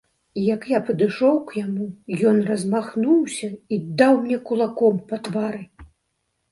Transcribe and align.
Як 0.43 0.61
я 0.69 0.79
падышоў 0.87 1.37
к 1.51 1.59
яму, 1.59 1.87
ён 2.31 2.39
размахнуўся 2.49 3.51
і 3.53 3.75
даў 4.01 4.13
мне 4.25 4.37
кулаком 4.51 4.95
па 5.13 5.23
твары. 5.29 5.63